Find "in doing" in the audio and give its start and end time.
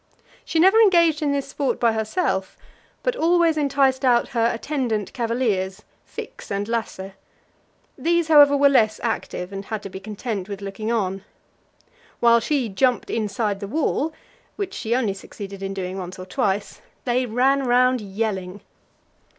15.61-15.99